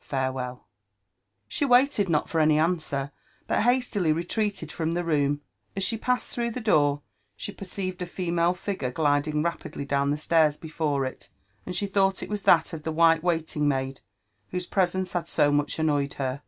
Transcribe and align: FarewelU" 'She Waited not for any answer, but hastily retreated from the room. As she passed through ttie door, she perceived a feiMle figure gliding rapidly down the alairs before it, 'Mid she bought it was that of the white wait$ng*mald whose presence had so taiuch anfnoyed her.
FarewelU" 0.00 0.58
'She 1.46 1.64
Waited 1.64 2.08
not 2.08 2.28
for 2.28 2.40
any 2.40 2.58
answer, 2.58 3.12
but 3.46 3.62
hastily 3.62 4.12
retreated 4.12 4.72
from 4.72 4.94
the 4.94 5.04
room. 5.04 5.40
As 5.76 5.84
she 5.84 5.96
passed 5.96 6.34
through 6.34 6.50
ttie 6.50 6.64
door, 6.64 7.02
she 7.36 7.52
perceived 7.52 8.02
a 8.02 8.06
feiMle 8.06 8.56
figure 8.56 8.90
gliding 8.90 9.40
rapidly 9.44 9.84
down 9.84 10.10
the 10.10 10.16
alairs 10.16 10.60
before 10.60 11.04
it, 11.06 11.28
'Mid 11.64 11.76
she 11.76 11.86
bought 11.86 12.24
it 12.24 12.28
was 12.28 12.42
that 12.42 12.72
of 12.72 12.82
the 12.82 12.90
white 12.90 13.22
wait$ng*mald 13.22 14.00
whose 14.50 14.66
presence 14.66 15.12
had 15.12 15.28
so 15.28 15.52
taiuch 15.52 15.66
anfnoyed 15.78 16.14
her. 16.14 16.42